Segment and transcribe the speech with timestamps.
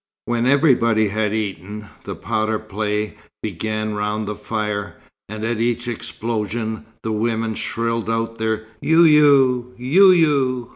[0.25, 4.95] When everybody had eaten, the powder play began round the fire,
[5.29, 10.69] and at each explosion the women shrilled out their "you you, you you!"